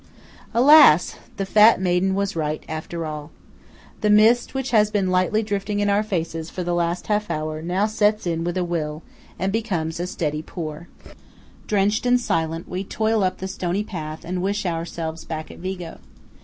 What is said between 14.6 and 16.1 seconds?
ourselves back at Vigo.